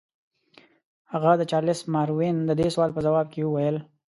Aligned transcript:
هغه 1.11 1.31
د 1.37 1.41
چارلس 1.51 1.79
ماروین 1.93 2.35
د 2.45 2.51
دې 2.59 2.67
سوال 2.73 2.91
په 2.93 3.01
ځواب 3.05 3.27
کې 3.33 3.41
وویل. 3.43 3.77